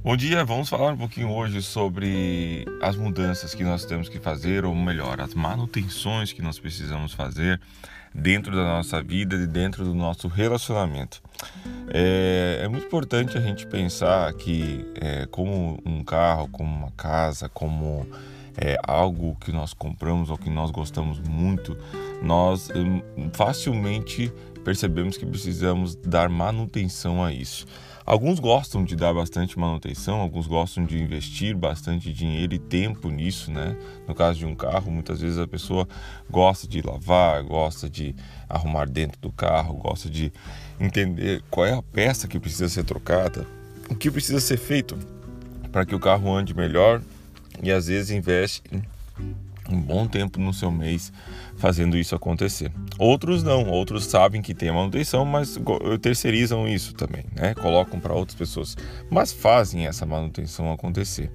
[0.00, 4.64] Bom dia, vamos falar um pouquinho hoje sobre as mudanças que nós temos que fazer,
[4.64, 7.60] ou melhor, as manutenções que nós precisamos fazer
[8.14, 11.20] dentro da nossa vida e dentro do nosso relacionamento.
[11.88, 17.48] É, é muito importante a gente pensar que, é, como um carro, como uma casa,
[17.48, 18.06] como
[18.56, 21.76] é, algo que nós compramos ou que nós gostamos muito,
[22.22, 24.32] nós hum, facilmente
[24.64, 27.66] percebemos que precisamos dar manutenção a isso.
[28.08, 33.52] Alguns gostam de dar bastante manutenção, alguns gostam de investir bastante dinheiro e tempo nisso,
[33.52, 33.76] né?
[34.06, 35.86] No caso de um carro, muitas vezes a pessoa
[36.30, 38.16] gosta de lavar, gosta de
[38.48, 40.32] arrumar dentro do carro, gosta de
[40.80, 43.46] entender qual é a peça que precisa ser trocada,
[43.90, 44.96] o que precisa ser feito
[45.70, 47.02] para que o carro ande melhor
[47.62, 48.62] e às vezes investe
[49.70, 51.12] um bom tempo no seu mês
[51.56, 52.72] fazendo isso acontecer.
[52.98, 55.58] Outros não, outros sabem que tem a manutenção, mas
[56.00, 57.54] terceirizam isso também, né?
[57.54, 58.76] Colocam para outras pessoas,
[59.10, 61.30] mas fazem essa manutenção acontecer.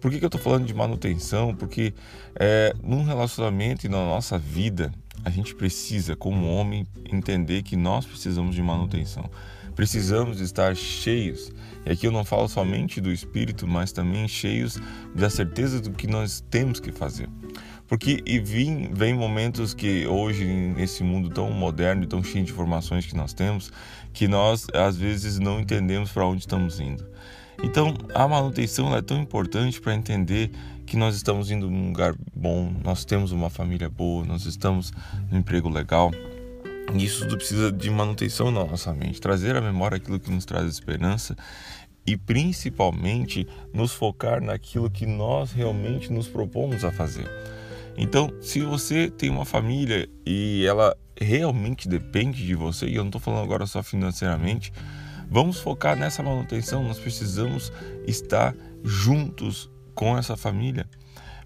[0.00, 1.54] Por que, que eu estou falando de manutenção?
[1.54, 1.94] Porque
[2.38, 4.92] é, num relacionamento e na nossa vida,
[5.24, 9.28] a gente precisa, como homem, entender que nós precisamos de manutenção.
[9.76, 11.52] Precisamos estar cheios.
[11.84, 14.80] E aqui eu não falo somente do espírito, mas também cheios
[15.14, 17.28] da certeza do que nós temos que fazer.
[17.86, 22.50] Porque e vem, vem momentos que hoje, nesse mundo tão moderno e tão cheio de
[22.50, 23.70] informações que nós temos,
[24.12, 27.06] que nós às vezes não entendemos para onde estamos indo.
[27.62, 30.50] Então, a manutenção é tão importante para entender
[30.86, 34.92] que nós estamos indo num lugar bom, nós temos uma família boa, nós estamos
[35.30, 36.10] no emprego legal.
[37.04, 40.66] Isso tudo precisa de manutenção na nossa mente, trazer à memória aquilo que nos traz
[40.70, 41.36] esperança
[42.06, 47.28] e principalmente nos focar naquilo que nós realmente nos propomos a fazer.
[47.98, 53.08] Então, se você tem uma família e ela realmente depende de você, e eu não
[53.08, 54.72] estou falando agora só financeiramente,
[55.30, 56.84] vamos focar nessa manutenção.
[56.84, 57.72] Nós precisamos
[58.06, 58.54] estar
[58.84, 60.86] juntos com essa família.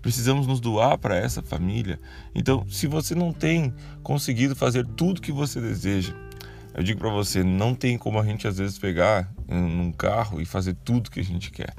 [0.00, 1.98] Precisamos nos doar para essa família.
[2.34, 6.14] Então, se você não tem conseguido fazer tudo que você deseja,
[6.74, 10.44] eu digo para você, não tem como a gente às vezes pegar num carro e
[10.44, 11.74] fazer tudo que a gente quer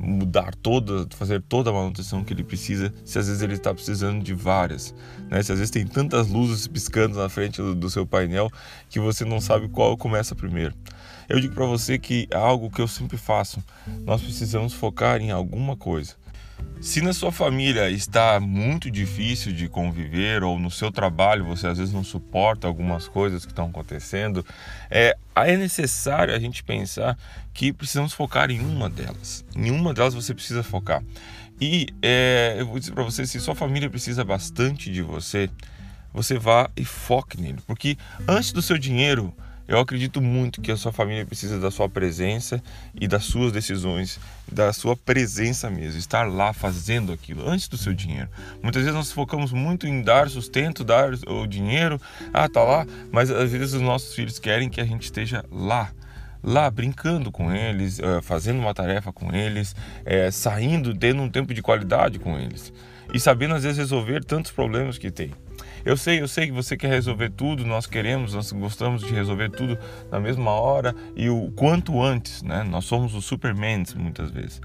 [0.00, 4.22] mudar toda, fazer toda a manutenção que ele precisa, se às vezes ele está precisando
[4.22, 4.94] de várias,
[5.28, 5.42] né?
[5.42, 8.50] Se às vezes tem tantas luzes piscando na frente do, do seu painel
[8.88, 10.74] que você não sabe qual começa primeiro.
[11.28, 13.62] Eu digo para você que é algo que eu sempre faço.
[14.04, 16.14] Nós precisamos focar em alguma coisa.
[16.80, 21.76] Se na sua família está muito difícil de conviver ou no seu trabalho você às
[21.78, 24.44] vezes não suporta algumas coisas que estão acontecendo,
[24.90, 27.18] é, é necessário a gente pensar
[27.52, 29.44] que precisamos focar em uma delas.
[29.54, 31.02] Em uma delas você precisa focar.
[31.60, 35.50] E é, eu vou dizer para você, se sua família precisa bastante de você,
[36.12, 37.58] você vá e foque nele.
[37.66, 39.34] Porque antes do seu dinheiro,
[39.70, 42.60] eu acredito muito que a sua família precisa da sua presença
[43.00, 44.18] e das suas decisões,
[44.50, 48.28] da sua presença mesmo, estar lá fazendo aquilo antes do seu dinheiro.
[48.60, 52.00] Muitas vezes nós focamos muito em dar sustento, dar o dinheiro,
[52.34, 55.92] ah, tá lá, mas às vezes os nossos filhos querem que a gente esteja lá
[56.42, 59.76] lá brincando com eles, eh, fazendo uma tarefa com eles,
[60.06, 62.72] é, saindo, tendo um tempo de qualidade com eles
[63.12, 65.32] e sabendo às vezes resolver tantos problemas que tem.
[65.84, 69.50] Eu sei, eu sei que você quer resolver tudo, nós queremos, nós gostamos de resolver
[69.50, 69.78] tudo
[70.10, 72.62] na mesma hora e o quanto antes, né?
[72.62, 74.60] Nós somos os supermans muitas vezes.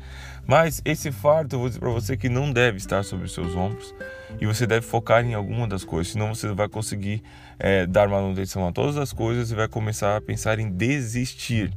[0.46, 3.56] Mas esse fardo, eu vou dizer para você que não deve estar sobre os seus
[3.56, 3.96] ombros
[4.40, 7.24] e você deve focar em alguma das coisas, senão você vai conseguir
[7.58, 11.72] é, dar manutenção a todas as coisas e vai começar a pensar em desistir.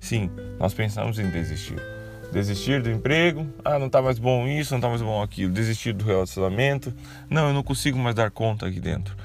[0.00, 1.97] Sim, nós pensamos em desistir
[2.32, 5.50] Desistir do emprego, ah, não tá mais bom isso, não tá mais bom aquilo.
[5.50, 6.92] Desistir do relacionamento,
[7.30, 9.16] não, eu não consigo mais dar conta aqui dentro.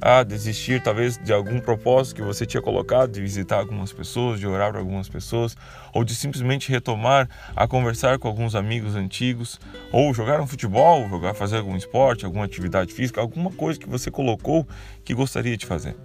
[0.00, 4.46] Ah, desistir talvez de algum propósito que você tinha colocado, de visitar algumas pessoas, de
[4.46, 5.56] orar para algumas pessoas,
[5.92, 9.58] ou de simplesmente retomar a conversar com alguns amigos antigos,
[9.90, 14.10] ou jogar um futebol, jogar, fazer algum esporte, alguma atividade física, alguma coisa que você
[14.10, 14.66] colocou
[15.04, 15.96] que gostaria de fazer.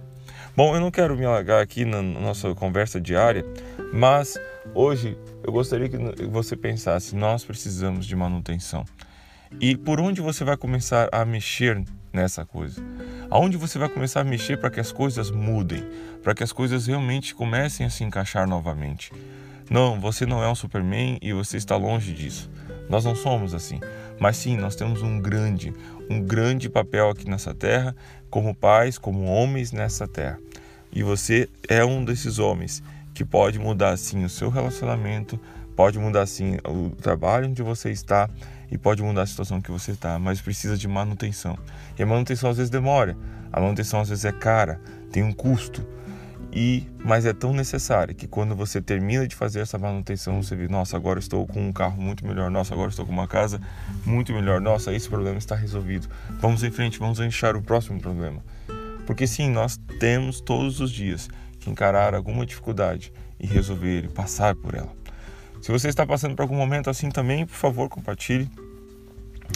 [0.56, 3.44] Bom, eu não quero me alagar aqui na nossa conversa diária,
[3.92, 4.38] mas
[4.74, 5.96] hoje eu gostaria que
[6.26, 8.84] você pensasse: nós precisamos de manutenção.
[9.60, 11.82] E por onde você vai começar a mexer
[12.12, 12.82] nessa coisa?
[13.28, 15.84] Aonde você vai começar a mexer para que as coisas mudem,
[16.22, 19.12] para que as coisas realmente comecem a se encaixar novamente?
[19.68, 22.50] Não, você não é um Superman e você está longe disso.
[22.88, 23.78] Nós não somos assim.
[24.20, 25.72] Mas sim, nós temos um grande,
[26.10, 27.96] um grande papel aqui nessa terra,
[28.28, 30.38] como pais, como homens nessa terra.
[30.92, 32.82] E você é um desses homens
[33.14, 35.40] que pode mudar sim o seu relacionamento,
[35.74, 38.28] pode mudar sim o trabalho onde você está
[38.70, 41.58] e pode mudar a situação que você está, mas precisa de manutenção.
[41.98, 43.16] E a manutenção às vezes demora,
[43.50, 44.80] a manutenção às vezes é cara,
[45.10, 45.84] tem um custo.
[46.52, 50.68] E mas é tão necessária que quando você termina de fazer essa manutenção, você vê,
[50.68, 53.60] nossa, agora estou com um carro muito melhor, nossa, agora estou com uma casa
[54.04, 56.08] muito melhor, nossa, esse problema está resolvido.
[56.40, 58.42] Vamos em frente, vamos enxar o próximo problema.
[59.06, 64.54] Porque sim, nós temos todos os dias que encarar alguma dificuldade e resolver e passar
[64.54, 64.92] por ela.
[65.62, 68.50] Se você está passando por algum momento assim também, por favor, compartilhe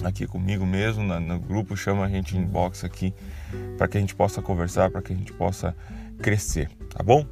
[0.02, 3.14] aqui comigo mesmo, no, no grupo, chama a gente inbox aqui
[3.78, 5.74] para que a gente possa conversar, para que a gente possa
[6.18, 7.26] crescer, tá bom?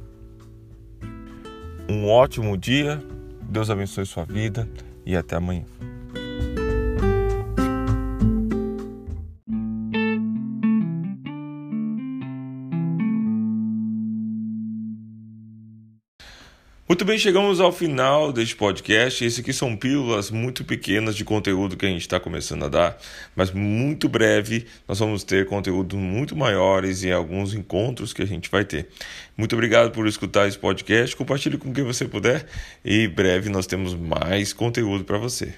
[1.89, 3.01] Um ótimo dia,
[3.41, 4.67] Deus abençoe sua vida
[5.05, 5.65] e até amanhã.
[16.85, 19.23] Muito bem, chegamos ao final deste podcast.
[19.23, 22.97] Esse aqui são pílulas muito pequenas de conteúdo que a gente está começando a dar,
[23.33, 28.51] mas muito breve nós vamos ter conteúdos muito maiores e alguns encontros que a gente
[28.51, 28.89] vai ter.
[29.37, 31.15] Muito obrigado por escutar esse podcast.
[31.15, 32.45] Compartilhe com quem você puder
[32.83, 35.53] e breve nós temos mais conteúdo para você.